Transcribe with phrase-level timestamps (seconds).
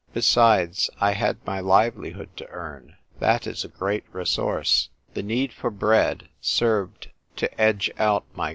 [0.13, 2.95] Besides, I had my live lihood to earn.
[3.19, 4.89] That is a great resource.
[5.13, 8.49] The need for bread served to edge out my Mm mm k